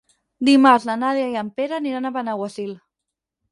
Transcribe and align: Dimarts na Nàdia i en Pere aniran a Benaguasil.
Dimarts 0.47 0.87
na 0.91 0.95
Nàdia 1.01 1.27
i 1.35 1.37
en 1.43 1.53
Pere 1.61 1.79
aniran 1.79 2.09
a 2.11 2.15
Benaguasil. 2.19 2.75